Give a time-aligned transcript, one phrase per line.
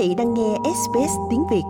[0.00, 1.62] vị đang nghe SBS tiếng Việt.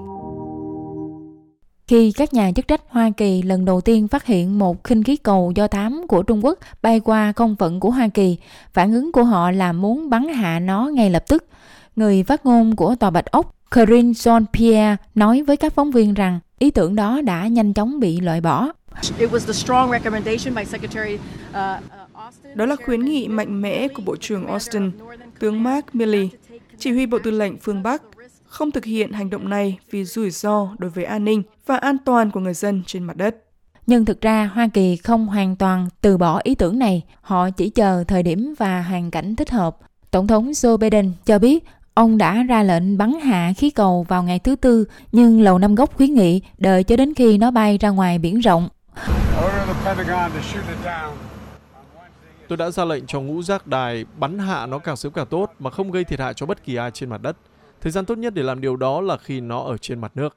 [1.86, 5.16] Khi các nhà chức trách Hoa Kỳ lần đầu tiên phát hiện một khinh khí
[5.16, 8.36] cầu do thám của Trung Quốc bay qua không phận của Hoa Kỳ,
[8.72, 11.44] phản ứng của họ là muốn bắn hạ nó ngay lập tức.
[11.96, 16.40] Người phát ngôn của Tòa Bạch Ốc, Corinne Jean-Pierre nói với các phóng viên rằng
[16.58, 18.68] ý tưởng đó đã nhanh chóng bị loại bỏ.
[21.50, 21.64] Uh,
[22.54, 24.90] Đó là khuyến nghị mạnh mẽ của Bộ trưởng Austin,
[25.38, 26.30] tướng Mark Milley,
[26.78, 28.02] chỉ huy Bộ Tư lệnh phương Bắc,
[28.50, 31.96] không thực hiện hành động này vì rủi ro đối với an ninh và an
[32.04, 33.36] toàn của người dân trên mặt đất.
[33.86, 37.70] Nhưng thực ra Hoa Kỳ không hoàn toàn từ bỏ ý tưởng này, họ chỉ
[37.70, 39.76] chờ thời điểm và hoàn cảnh thích hợp.
[40.10, 44.22] Tổng thống Joe Biden cho biết ông đã ra lệnh bắn hạ khí cầu vào
[44.22, 47.78] ngày thứ Tư, nhưng Lầu Năm Góc khuyến nghị đợi cho đến khi nó bay
[47.78, 48.68] ra ngoài biển rộng.
[52.48, 55.52] Tôi đã ra lệnh cho ngũ giác đài bắn hạ nó càng sớm càng tốt
[55.58, 57.36] mà không gây thiệt hại cho bất kỳ ai trên mặt đất.
[57.80, 60.36] Thời gian tốt nhất để làm điều đó là khi nó ở trên mặt nước.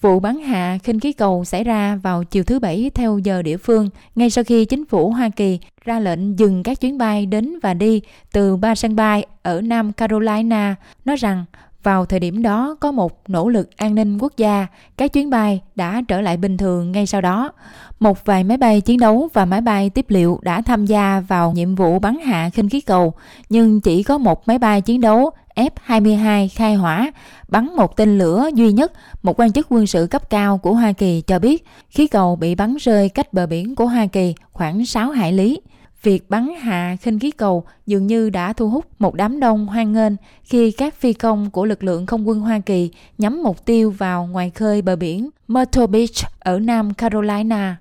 [0.00, 3.56] Vụ bắn hạ khinh khí cầu xảy ra vào chiều thứ Bảy theo giờ địa
[3.56, 7.58] phương, ngay sau khi chính phủ Hoa Kỳ ra lệnh dừng các chuyến bay đến
[7.62, 11.44] và đi từ ba sân bay ở Nam Carolina, nói rằng
[11.82, 15.60] vào thời điểm đó có một nỗ lực an ninh quốc gia, các chuyến bay
[15.74, 17.52] đã trở lại bình thường ngay sau đó.
[18.00, 21.52] Một vài máy bay chiến đấu và máy bay tiếp liệu đã tham gia vào
[21.52, 23.14] nhiệm vụ bắn hạ khinh khí cầu,
[23.48, 27.12] nhưng chỉ có một máy bay chiến đấu F-22 khai hỏa,
[27.48, 28.92] bắn một tên lửa duy nhất,
[29.22, 32.54] một quan chức quân sự cấp cao của Hoa Kỳ cho biết khí cầu bị
[32.54, 35.60] bắn rơi cách bờ biển của Hoa Kỳ khoảng 6 hải lý.
[36.02, 39.92] Việc bắn hạ khinh khí cầu dường như đã thu hút một đám đông hoan
[39.92, 40.12] nghênh
[40.44, 44.26] khi các phi công của lực lượng không quân Hoa Kỳ nhắm mục tiêu vào
[44.26, 47.76] ngoài khơi bờ biển Myrtle Beach ở Nam Carolina.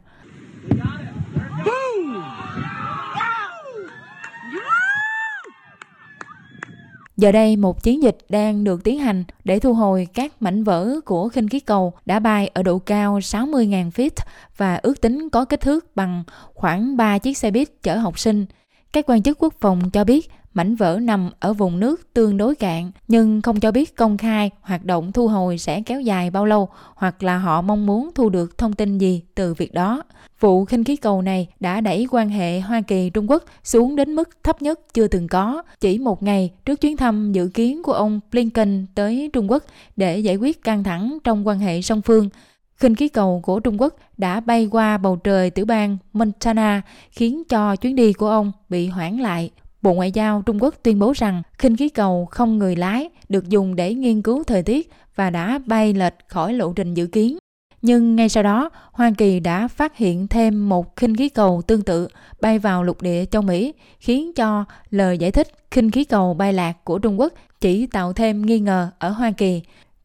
[7.18, 11.00] Giờ đây, một chiến dịch đang được tiến hành để thu hồi các mảnh vỡ
[11.06, 14.10] của khinh khí cầu đã bay ở độ cao 60.000 feet
[14.58, 16.23] và ước tính có kích thước bằng
[16.54, 18.45] khoảng 3 chiếc xe buýt chở học sinh.
[18.94, 22.55] Các quan chức quốc phòng cho biết mảnh vỡ nằm ở vùng nước tương đối
[22.55, 26.45] cạn nhưng không cho biết công khai hoạt động thu hồi sẽ kéo dài bao
[26.45, 30.03] lâu hoặc là họ mong muốn thu được thông tin gì từ việc đó.
[30.39, 34.30] Vụ khinh khí cầu này đã đẩy quan hệ Hoa Kỳ-Trung Quốc xuống đến mức
[34.43, 38.19] thấp nhất chưa từng có, chỉ một ngày trước chuyến thăm dự kiến của ông
[38.31, 39.64] Blinken tới Trung Quốc
[39.95, 42.29] để giải quyết căng thẳng trong quan hệ song phương.
[42.77, 46.81] Khinh khí cầu của Trung Quốc đã bay qua bầu trời tiểu bang Montana,
[47.11, 49.52] khiến cho chuyến đi của ông bị hoãn lại.
[49.87, 53.49] Bộ Ngoại giao Trung Quốc tuyên bố rằng khinh khí cầu không người lái được
[53.49, 57.37] dùng để nghiên cứu thời tiết và đã bay lệch khỏi lộ trình dự kiến.
[57.81, 61.81] Nhưng ngay sau đó, Hoa Kỳ đã phát hiện thêm một khinh khí cầu tương
[61.81, 62.08] tự
[62.42, 66.53] bay vào lục địa châu Mỹ, khiến cho lời giải thích khinh khí cầu bay
[66.53, 69.61] lạc của Trung Quốc chỉ tạo thêm nghi ngờ ở Hoa Kỳ.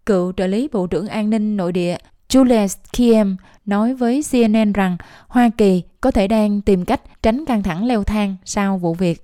[0.07, 1.97] Cựu trợ lý Bộ trưởng An ninh Nội địa
[2.29, 4.97] Julius Kiem nói với CNN rằng
[5.29, 9.23] Hoa Kỳ có thể đang tìm cách tránh căng thẳng leo thang sau vụ việc.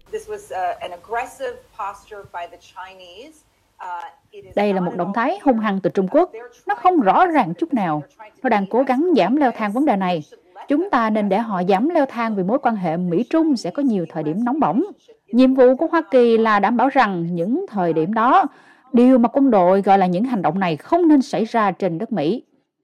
[4.57, 6.31] Đây là một động thái hung hăng từ Trung Quốc.
[6.67, 8.03] Nó không rõ ràng chút nào.
[8.43, 10.23] Nó đang cố gắng giảm leo thang vấn đề này.
[10.69, 13.83] Chúng ta nên để họ giảm leo thang vì mối quan hệ Mỹ-Trung sẽ có
[13.83, 14.85] nhiều thời điểm nóng bỏng.
[15.27, 18.47] Nhiệm vụ của Hoa Kỳ là đảm bảo rằng những thời điểm đó,
[18.93, 21.99] điều mà quân đội gọi là những hành động này không nên xảy ra trên
[21.99, 22.43] đất Mỹ.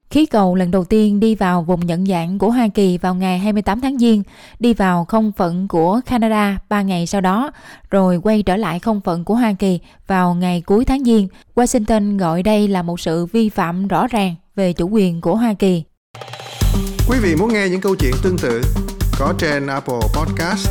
[0.09, 3.39] Khí cầu lần đầu tiên đi vào vùng nhận dạng của Hoa Kỳ vào ngày
[3.39, 4.23] 28 tháng Giêng,
[4.59, 7.51] đi vào không phận của Canada 3 ngày sau đó,
[7.91, 11.27] rồi quay trở lại không phận của Hoa Kỳ vào ngày cuối tháng Giêng.
[11.55, 15.53] Washington gọi đây là một sự vi phạm rõ ràng về chủ quyền của Hoa
[15.53, 15.83] Kỳ.
[17.09, 18.61] Quý vị muốn nghe những câu chuyện tương tự
[19.19, 20.69] có trên Apple Podcast,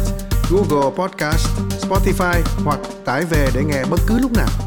[0.51, 1.49] Google Podcast,
[1.89, 4.64] Spotify hoặc tải về để nghe bất cứ lúc nào.